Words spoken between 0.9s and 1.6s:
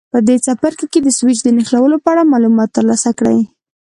کې د سویچ د